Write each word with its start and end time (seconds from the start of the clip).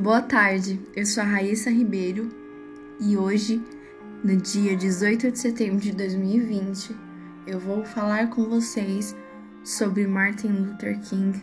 Boa 0.00 0.22
tarde, 0.22 0.80
eu 0.94 1.04
sou 1.04 1.24
a 1.24 1.26
Raíssa 1.26 1.70
Ribeiro 1.70 2.28
e 3.00 3.16
hoje, 3.16 3.60
no 4.22 4.36
dia 4.36 4.76
18 4.76 5.32
de 5.32 5.38
setembro 5.40 5.80
de 5.80 5.90
2020, 5.90 6.94
eu 7.48 7.58
vou 7.58 7.84
falar 7.84 8.30
com 8.30 8.44
vocês 8.44 9.16
sobre 9.64 10.06
Martin 10.06 10.50
Luther 10.50 11.00
King 11.00 11.42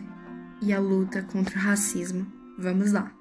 e 0.62 0.72
a 0.72 0.80
luta 0.80 1.20
contra 1.20 1.54
o 1.58 1.60
racismo. 1.60 2.26
Vamos 2.58 2.92
lá! 2.92 3.12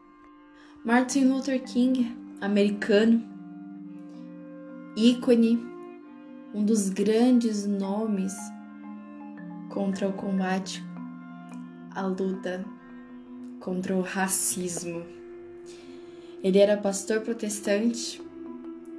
Martin 0.85 1.25
Luther 1.25 1.61
King, 1.61 2.15
americano, 2.39 3.21
ícone, 4.95 5.67
um 6.53 6.63
dos 6.63 6.87
grandes 6.87 7.67
nomes 7.67 8.33
contra 9.67 10.07
o 10.07 10.13
combate 10.13 10.81
à 11.93 12.03
luta 12.03 12.63
contra 13.59 13.93
o 13.93 14.01
racismo. 14.01 15.24
Ele 16.45 16.59
era 16.59 16.77
pastor 16.77 17.21
protestante 17.21 18.21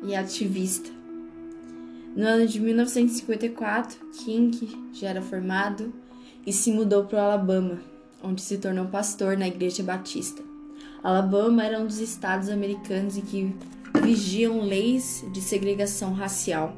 e 0.02 0.16
ativista. 0.16 0.90
No 2.16 2.26
ano 2.26 2.44
de 2.44 2.58
1954, 2.58 4.04
King 4.10 4.90
já 4.92 5.10
era 5.10 5.22
formado 5.22 5.94
e 6.44 6.52
se 6.52 6.72
mudou 6.72 7.04
para 7.04 7.18
o 7.18 7.20
Alabama, 7.20 7.78
onde 8.20 8.42
se 8.42 8.58
tornou 8.58 8.86
pastor 8.86 9.38
na 9.38 9.46
Igreja 9.46 9.84
Batista. 9.84 10.42
Alabama 11.04 11.64
era 11.64 11.78
um 11.78 11.86
dos 11.86 12.00
estados 12.00 12.48
americanos 12.48 13.16
em 13.16 13.20
que 13.20 13.54
vigiam 14.02 14.62
leis 14.62 15.24
de 15.32 15.40
segregação 15.40 16.14
racial. 16.14 16.76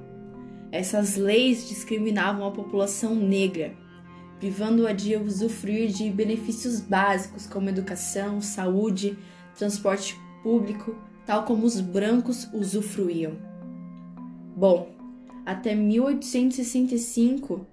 Essas 0.71 1.17
leis 1.17 1.67
discriminavam 1.67 2.47
a 2.47 2.53
população 2.53 3.15
negra, 3.15 3.73
privando-a 4.39 4.93
de 4.93 5.17
usufruir 5.17 5.89
de 5.89 6.11
benefícios 6.11 6.79
básicos 6.79 7.47
como 7.47 7.71
educação, 7.71 8.43
saúde, 8.43 9.17
transporte 9.57 10.28
público, 10.49 10.97
tal 11.27 11.45
como 11.45 11.67
os 11.67 11.79
brancos 11.79 12.49
usufruíam. 12.55 13.37
Bom, 14.57 14.89
até 15.45 15.75
1865, 15.75 17.67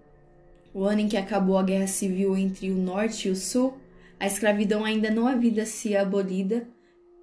o 0.73 0.83
ano 0.83 0.99
em 0.99 1.07
que 1.07 1.15
acabou 1.15 1.57
a 1.57 1.63
Guerra 1.63 1.87
Civil 1.87 2.35
entre 2.35 2.69
o 2.69 2.75
Norte 2.75 3.29
e 3.29 3.31
o 3.31 3.35
Sul, 3.35 3.75
a 4.19 4.27
escravidão 4.27 4.83
ainda 4.83 5.09
não 5.09 5.25
havia 5.25 5.65
sido 5.65 5.95
abolida 5.95 6.67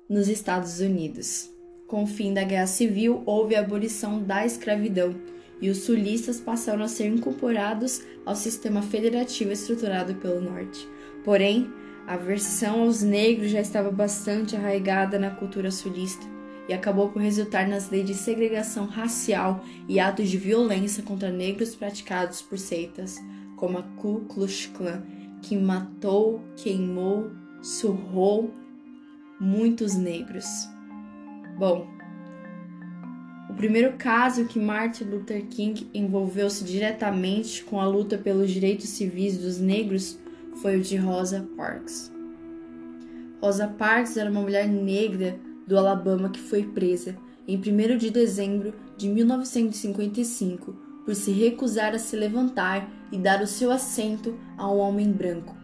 nos 0.08 0.26
Estados 0.26 0.80
Unidos. 0.80 1.50
Com 1.86 2.04
o 2.04 2.06
fim 2.06 2.32
da 2.32 2.44
Guerra 2.44 2.66
Civil, 2.66 3.22
houve 3.26 3.54
a 3.54 3.60
abolição 3.60 4.22
da 4.22 4.46
escravidão 4.46 5.14
e 5.60 5.68
os 5.68 5.80
sulistas 5.80 6.40
passaram 6.40 6.82
a 6.82 6.88
ser 6.88 7.08
incorporados 7.08 8.00
ao 8.24 8.34
sistema 8.34 8.80
federativo 8.80 9.52
estruturado 9.52 10.14
pelo 10.14 10.40
Norte. 10.40 10.88
Porém, 11.22 11.70
a 12.06 12.14
aversão 12.14 12.82
aos 12.82 13.02
negros 13.02 13.50
já 13.50 13.60
estava 13.60 13.90
bastante 13.90 14.56
arraigada 14.56 15.18
na 15.18 15.30
cultura 15.30 15.70
sulista 15.70 16.26
e 16.68 16.72
acabou 16.72 17.08
por 17.08 17.20
resultar 17.20 17.66
nas 17.68 17.90
leis 17.90 18.06
de 18.06 18.14
segregação 18.14 18.86
racial 18.86 19.64
e 19.88 19.98
atos 19.98 20.28
de 20.28 20.36
violência 20.36 21.02
contra 21.02 21.30
negros 21.30 21.74
praticados 21.74 22.42
por 22.42 22.58
seitas 22.58 23.18
como 23.56 23.78
a 23.78 23.82
Ku 23.82 24.24
Klux 24.28 24.66
Klan, 24.66 25.02
que 25.40 25.56
matou, 25.56 26.40
queimou, 26.56 27.30
surrou 27.62 28.52
muitos 29.38 29.94
negros. 29.94 30.46
Bom, 31.56 31.86
o 33.48 33.54
primeiro 33.54 33.92
caso 33.98 34.46
que 34.46 34.58
Martin 34.58 35.04
Luther 35.04 35.46
King 35.46 35.88
envolveu-se 35.94 36.64
diretamente 36.64 37.62
com 37.62 37.80
a 37.80 37.86
luta 37.86 38.16
pelos 38.18 38.50
direitos 38.50 38.88
civis 38.88 39.36
dos 39.36 39.58
negros 39.58 40.18
foi 40.56 40.76
o 40.76 40.82
de 40.82 40.96
Rosa 40.96 41.48
Parks. 41.56 42.12
Rosa 43.40 43.68
Parks 43.68 44.16
era 44.16 44.30
uma 44.30 44.40
mulher 44.40 44.68
negra 44.68 45.38
do 45.66 45.76
Alabama 45.76 46.28
que 46.28 46.40
foi 46.40 46.62
presa 46.64 47.16
em 47.46 47.56
1 47.56 47.96
de 47.96 48.10
dezembro 48.10 48.72
de 48.96 49.08
1955 49.08 50.72
por 51.04 51.14
se 51.14 51.32
recusar 51.32 51.94
a 51.94 51.98
se 51.98 52.16
levantar 52.16 52.88
e 53.10 53.18
dar 53.18 53.42
o 53.42 53.46
seu 53.46 53.70
assento 53.70 54.38
a 54.56 54.70
um 54.70 54.78
homem 54.78 55.10
branco. 55.10 55.56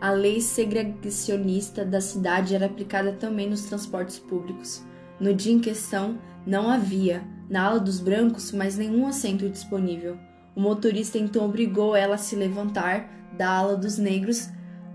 A 0.00 0.10
lei 0.10 0.40
segregacionista 0.40 1.84
da 1.84 2.00
cidade 2.00 2.54
era 2.54 2.66
aplicada 2.66 3.12
também 3.12 3.48
nos 3.48 3.62
transportes 3.62 4.18
públicos. 4.18 4.84
No 5.18 5.34
dia 5.34 5.52
em 5.52 5.60
questão, 5.60 6.18
não 6.46 6.70
havia, 6.70 7.24
na 7.48 7.64
ala 7.64 7.80
dos 7.80 8.00
brancos, 8.00 8.52
mais 8.52 8.76
nenhum 8.76 9.06
assento 9.06 9.48
disponível. 9.48 10.18
O 10.54 10.60
motorista 10.60 11.18
então 11.18 11.44
obrigou 11.44 11.94
ela 11.94 12.14
a 12.14 12.18
se 12.18 12.36
levantar 12.36 13.10
da 13.36 13.50
ala 13.50 13.76
dos 13.76 13.98
negros 13.98 14.48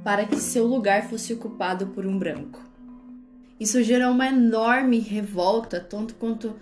para 0.03 0.25
que 0.25 0.37
seu 0.37 0.65
lugar 0.65 1.03
fosse 1.03 1.33
ocupado 1.33 1.87
por 1.87 2.05
um 2.05 2.17
branco. 2.17 2.59
Isso 3.59 3.83
gerou 3.83 4.11
uma 4.11 4.27
enorme 4.27 4.99
revolta, 4.99 5.79
tanto 5.79 6.15
quanto 6.15 6.55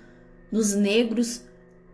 nos 0.52 0.74
negros, 0.76 1.46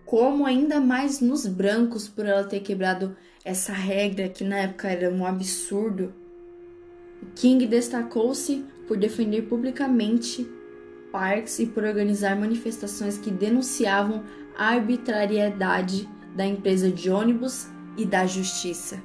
como 0.06 0.45
ainda 0.45 0.79
mais 0.79 1.22
nos 1.22 1.45
brancos, 1.45 2.07
por 2.07 2.25
ela 2.25 2.44
ter 2.44 2.62
quebrado 2.62 3.16
essa 3.44 3.72
regra 3.72 4.28
que 4.28 4.44
na 4.44 4.57
época 4.57 4.88
era 4.88 5.12
um 5.12 5.25
absurdo. 5.25 6.13
King 7.35 7.68
destacou-se 7.68 8.66
por 8.88 8.97
defender 8.97 9.44
publicamente 9.44 10.47
Parks 11.12 11.59
e 11.59 11.66
por 11.66 11.84
organizar 11.84 12.35
manifestações 12.35 13.18
que 13.18 13.31
denunciavam 13.31 14.24
a 14.57 14.69
arbitrariedade 14.69 16.09
da 16.35 16.45
empresa 16.45 16.91
de 16.91 17.09
ônibus 17.09 17.68
e 17.95 18.06
da 18.06 18.25
justiça. 18.25 19.01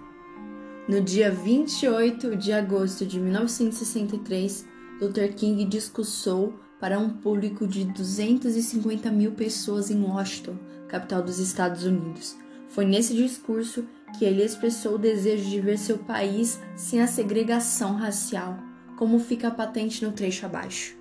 No 0.91 1.01
dia 1.01 1.31
28 1.31 2.35
de 2.35 2.53
agosto 2.53 3.07
de 3.07 3.21
1963, 3.21 4.67
Luther 5.01 5.33
King 5.37 5.65
discursou 5.65 6.59
para 6.81 6.99
um 6.99 7.09
público 7.09 7.65
de 7.65 7.85
250 7.85 9.09
mil 9.13 9.31
pessoas 9.31 9.89
em 9.89 10.03
Washington, 10.03 10.59
capital 10.89 11.23
dos 11.23 11.39
Estados 11.39 11.85
Unidos. 11.85 12.37
Foi 12.71 12.85
nesse 12.85 13.15
discurso 13.15 13.87
que 14.19 14.25
ele 14.25 14.43
expressou 14.43 14.97
o 14.97 14.99
desejo 14.99 15.49
de 15.49 15.61
ver 15.61 15.79
seu 15.79 15.97
país 15.97 16.59
sem 16.75 17.01
a 17.01 17.07
segregação 17.07 17.95
racial, 17.95 18.59
como 18.97 19.21
fica 19.21 19.49
patente 19.49 20.05
no 20.05 20.11
trecho 20.11 20.45
abaixo. 20.45 20.97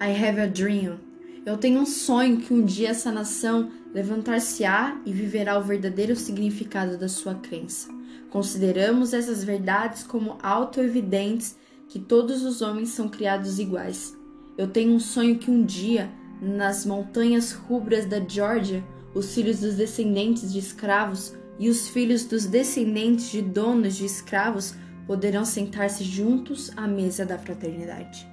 I 0.00 0.10
have 0.10 0.40
a 0.40 0.46
dream. 0.48 0.98
Eu 1.46 1.56
tenho 1.56 1.78
um 1.78 1.86
sonho 1.86 2.38
que 2.38 2.52
um 2.52 2.64
dia 2.64 2.88
essa 2.88 3.12
nação 3.12 3.70
levantar-se-á 3.94 5.00
e 5.06 5.12
viverá 5.12 5.56
o 5.56 5.62
verdadeiro 5.62 6.16
significado 6.16 6.98
da 6.98 7.08
sua 7.08 7.36
crença. 7.36 8.01
Consideramos 8.32 9.12
essas 9.12 9.44
verdades 9.44 10.04
como 10.04 10.38
auto-evidentes 10.42 11.54
que 11.86 12.00
todos 12.00 12.42
os 12.42 12.62
homens 12.62 12.88
são 12.88 13.06
criados 13.06 13.58
iguais. 13.58 14.16
Eu 14.56 14.68
tenho 14.68 14.94
um 14.94 14.98
sonho 14.98 15.38
que 15.38 15.50
um 15.50 15.62
dia, 15.62 16.10
nas 16.40 16.86
montanhas 16.86 17.52
rubras 17.52 18.06
da 18.06 18.18
Geórgia, 18.26 18.82
os 19.14 19.34
filhos 19.34 19.60
dos 19.60 19.74
descendentes 19.74 20.50
de 20.50 20.58
escravos 20.58 21.34
e 21.58 21.68
os 21.68 21.90
filhos 21.90 22.24
dos 22.24 22.46
descendentes 22.46 23.30
de 23.30 23.42
donos 23.42 23.96
de 23.96 24.06
escravos 24.06 24.74
poderão 25.06 25.44
sentar-se 25.44 26.02
juntos 26.02 26.72
à 26.74 26.88
mesa 26.88 27.26
da 27.26 27.38
fraternidade. 27.38 28.26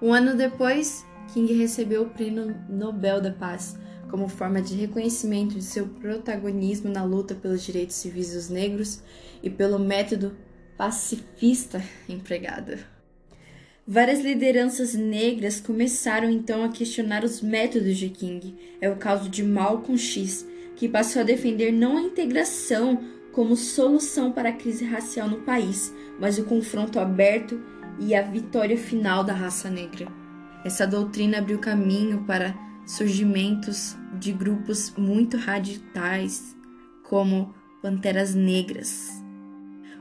Um 0.00 0.14
ano 0.14 0.34
depois, 0.34 1.04
King 1.34 1.52
recebeu 1.52 2.04
o 2.04 2.08
Prêmio 2.08 2.56
Nobel 2.66 3.20
da 3.20 3.30
Paz 3.30 3.78
como 4.10 4.28
forma 4.28 4.60
de 4.60 4.74
reconhecimento 4.74 5.54
de 5.54 5.62
seu 5.62 5.86
protagonismo 5.86 6.90
na 6.90 7.04
luta 7.04 7.34
pelos 7.34 7.62
direitos 7.62 7.96
civis 7.96 8.34
dos 8.34 8.48
negros 8.48 9.02
e 9.42 9.48
pelo 9.48 9.78
método 9.78 10.36
pacifista 10.76 11.82
empregado. 12.08 12.78
Várias 13.86 14.20
lideranças 14.20 14.94
negras 14.94 15.60
começaram 15.60 16.30
então 16.30 16.62
a 16.62 16.68
questionar 16.68 17.24
os 17.24 17.40
métodos 17.40 17.96
de 17.96 18.08
King. 18.08 18.56
É 18.80 18.88
o 18.88 18.96
caso 18.96 19.28
de 19.28 19.42
Malcolm 19.42 19.98
X, 19.98 20.46
que 20.76 20.88
passou 20.88 21.22
a 21.22 21.24
defender 21.24 21.72
não 21.72 21.96
a 21.96 22.02
integração 22.02 23.02
como 23.32 23.56
solução 23.56 24.32
para 24.32 24.50
a 24.50 24.52
crise 24.52 24.84
racial 24.84 25.28
no 25.28 25.40
país, 25.42 25.92
mas 26.18 26.38
o 26.38 26.44
confronto 26.44 26.98
aberto 26.98 27.60
e 27.98 28.14
a 28.14 28.22
vitória 28.22 28.76
final 28.76 29.22
da 29.22 29.32
raça 29.32 29.68
negra. 29.68 30.06
Essa 30.64 30.86
doutrina 30.86 31.38
abriu 31.38 31.58
caminho 31.58 32.24
para 32.26 32.54
surgimentos 32.90 33.96
de 34.18 34.32
grupos 34.32 34.92
muito 34.98 35.36
radicais, 35.36 36.56
como 37.04 37.54
Panteras 37.80 38.34
Negras. 38.34 39.08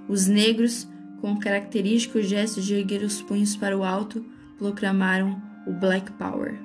Os 0.07 0.25
negros, 0.25 0.87
com 1.21 1.33
o 1.33 1.39
característico 1.39 2.19
gesto 2.19 2.59
de 2.61 2.73
erguer 2.73 3.03
os 3.03 3.21
punhos 3.21 3.55
para 3.55 3.77
o 3.77 3.83
alto, 3.83 4.25
proclamaram 4.57 5.39
o 5.67 5.71
Black 5.71 6.11
Power. 6.13 6.59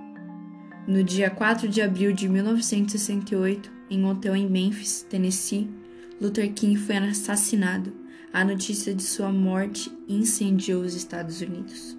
No 0.88 1.04
dia 1.04 1.28
4 1.28 1.68
de 1.68 1.82
abril 1.82 2.12
de 2.12 2.26
1968, 2.26 3.70
em 3.90 4.02
um 4.02 4.08
hotel 4.08 4.34
em 4.34 4.48
Memphis, 4.48 5.06
Tennessee, 5.08 5.70
Luther 6.18 6.50
King 6.54 6.76
foi 6.76 6.96
assassinado. 6.96 7.92
A 8.32 8.42
notícia 8.44 8.94
de 8.94 9.02
sua 9.02 9.30
morte 9.30 9.92
incendiou 10.08 10.82
os 10.82 10.94
Estados 10.94 11.42
Unidos. 11.42 11.96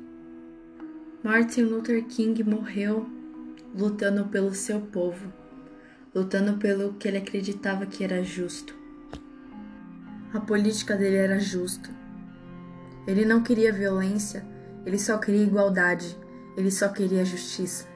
Martin 1.23 1.61
Luther 1.61 2.03
King 2.05 2.43
morreu 2.43 3.07
lutando 3.77 4.25
pelo 4.25 4.53
seu 4.53 4.79
povo, 4.79 5.33
lutando 6.13 6.57
pelo 6.57 6.93
que 6.93 7.07
ele 7.09 7.17
acreditava 7.17 7.85
que 7.85 8.03
era 8.03 8.23
justo. 8.23 8.73
A 10.33 10.39
política 10.39 10.95
dele 10.95 11.17
era 11.17 11.39
justa. 11.39 11.89
Ele 13.05 13.25
não 13.25 13.43
queria 13.43 13.71
violência 13.71 14.45
Ele 14.85 14.99
só 14.99 15.17
queria 15.17 15.43
igualdade, 15.43 16.15
ele 16.55 16.69
só 16.69 16.89
queria 16.89 17.25
justiça. 17.25 17.87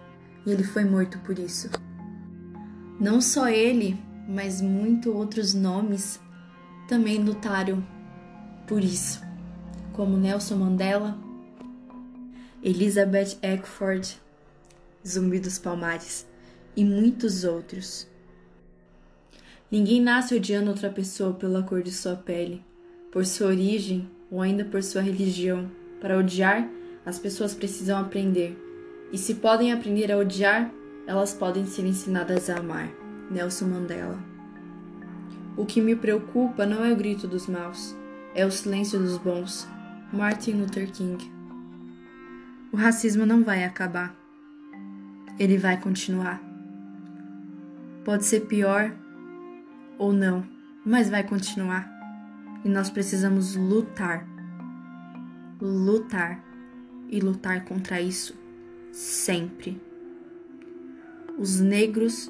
E 0.46 0.52
ele 0.52 0.64
foi 0.64 0.84
morto 0.84 1.20
por 1.20 1.38
isso. 1.38 1.70
Não 3.00 3.22
só 3.22 3.48
ele, 3.48 4.02
mas 4.28 4.60
muitos 4.60 5.14
outros 5.14 5.54
nomes 5.54 6.20
também 6.88 7.24
lutaram 7.24 7.86
por 8.66 8.84
isso, 8.84 9.22
como 9.94 10.18
Nelson 10.18 10.56
Mandela, 10.56 11.18
Elizabeth 12.64 13.38
Eckford, 13.44 14.20
Zumbi 15.08 15.40
dos 15.40 15.58
Palmares 15.58 16.28
e 16.76 16.84
muitos 16.84 17.44
outros. 17.44 18.08
Ninguém 19.72 20.02
nasce 20.02 20.36
odiando 20.36 20.70
outra 20.70 20.90
pessoa 20.90 21.34
pela 21.34 21.64
cor 21.64 21.84
de 21.84 21.92
sua 21.92 22.16
pele, 22.16 22.64
por 23.12 23.26
sua 23.26 23.48
origem 23.48 24.10
ou 24.32 24.42
ainda 24.42 24.66
por 24.66 24.82
sua 24.84 25.02
religião. 25.02 25.70
Para 26.02 26.18
odiar, 26.18 26.68
as 27.06 27.20
pessoas 27.20 27.54
precisam 27.54 28.00
aprender. 28.00 28.58
E 29.12 29.18
se 29.18 29.36
podem 29.36 29.72
aprender 29.72 30.12
a 30.12 30.18
odiar, 30.18 30.72
elas 31.08 31.34
podem 31.34 31.66
ser 31.66 31.86
ensinadas 31.86 32.50
a 32.50 32.58
amar. 32.58 32.90
Nelson 33.30 33.66
Mandela. 33.66 34.20
O 35.56 35.66
que 35.66 35.82
me 35.82 35.96
preocupa 35.96 36.66
não 36.66 36.84
é 36.84 36.92
o 36.92 36.96
grito 36.96 37.28
dos 37.28 37.48
maus, 37.48 37.96
é 38.34 38.46
o 38.46 38.52
silêncio 38.52 39.00
dos 39.00 39.18
bons. 39.18 39.68
Martin 40.12 40.54
Luther 40.54 40.92
King. 40.92 41.32
O 42.72 42.78
racismo 42.78 43.26
não 43.26 43.44
vai 43.44 43.64
acabar. 43.64 44.19
Ele 45.40 45.58
vai 45.58 45.80
continuar. 45.80 46.42
Pode 48.04 48.26
ser 48.26 48.42
pior 48.42 48.94
ou 49.98 50.14
não, 50.14 50.46
mas 50.86 51.10
vai 51.10 51.24
continuar. 51.24 51.90
E 52.64 52.70
nós 52.70 52.90
precisamos 52.90 53.56
lutar. 53.56 54.28
Lutar 55.62 56.44
e 57.10 57.20
lutar 57.20 57.66
contra 57.66 58.00
isso 58.02 58.38
sempre. 58.92 59.82
Os 61.38 61.60
negros 61.60 62.30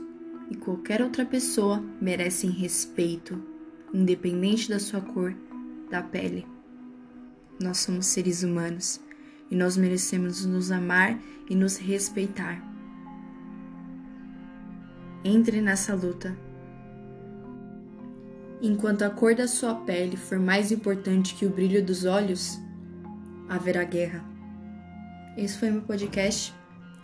e 0.49 0.55
qualquer 0.55 1.01
outra 1.01 1.25
pessoa 1.25 1.83
merecem 1.99 2.49
respeito, 2.49 3.41
independente 3.93 4.69
da 4.69 4.79
sua 4.79 5.01
cor 5.01 5.35
da 5.89 6.01
pele. 6.01 6.45
Nós 7.59 7.79
somos 7.79 8.05
seres 8.05 8.43
humanos 8.43 9.01
e 9.49 9.55
nós 9.55 9.75
merecemos 9.75 10.45
nos 10.45 10.71
amar 10.71 11.19
e 11.49 11.55
nos 11.55 11.77
respeitar. 11.77 12.68
Entre 15.23 15.61
nessa 15.61 15.93
luta. 15.93 16.35
Enquanto 18.61 19.03
a 19.03 19.09
cor 19.09 19.35
da 19.35 19.47
sua 19.47 19.75
pele 19.75 20.17
for 20.17 20.39
mais 20.39 20.71
importante 20.71 21.35
que 21.35 21.45
o 21.45 21.49
brilho 21.49 21.83
dos 21.83 22.05
olhos, 22.05 22.57
haverá 23.47 23.83
guerra. 23.83 24.23
Esse 25.37 25.57
foi 25.57 25.71
meu 25.71 25.81
podcast 25.81 26.53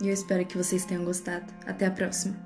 e 0.02 0.08
eu 0.08 0.12
espero 0.12 0.44
que 0.44 0.56
vocês 0.56 0.84
tenham 0.84 1.04
gostado. 1.04 1.52
Até 1.66 1.86
a 1.86 1.90
próxima! 1.90 2.45